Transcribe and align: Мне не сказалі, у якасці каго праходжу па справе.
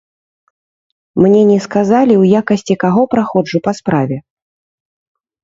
Мне 1.23 1.41
не 1.51 1.57
сказалі, 1.65 2.13
у 2.23 2.25
якасці 2.41 2.79
каго 2.85 3.01
праходжу 3.13 3.63
па 3.69 3.77
справе. 3.83 4.17